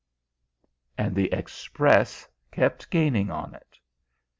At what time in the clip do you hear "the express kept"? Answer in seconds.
1.15-2.89